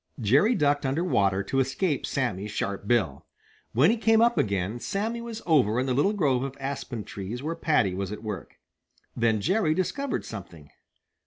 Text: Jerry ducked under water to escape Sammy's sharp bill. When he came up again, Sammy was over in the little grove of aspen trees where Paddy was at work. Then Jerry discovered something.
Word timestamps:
Jerry 0.19 0.55
ducked 0.55 0.83
under 0.83 1.03
water 1.03 1.43
to 1.43 1.59
escape 1.59 2.07
Sammy's 2.07 2.49
sharp 2.49 2.87
bill. 2.87 3.27
When 3.73 3.91
he 3.91 3.97
came 3.97 4.19
up 4.19 4.35
again, 4.35 4.79
Sammy 4.79 5.21
was 5.21 5.43
over 5.45 5.79
in 5.79 5.85
the 5.85 5.93
little 5.93 6.13
grove 6.13 6.41
of 6.41 6.57
aspen 6.59 7.03
trees 7.03 7.43
where 7.43 7.53
Paddy 7.53 7.93
was 7.93 8.11
at 8.11 8.23
work. 8.23 8.55
Then 9.15 9.41
Jerry 9.41 9.75
discovered 9.75 10.25
something. 10.25 10.71